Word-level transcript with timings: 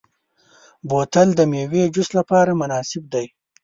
بوتل 0.89 1.27
د 1.35 1.41
میوې 1.51 1.83
جوس 1.93 2.09
لپاره 2.19 2.51
مناسب 2.61 3.03
دی. 3.13 3.25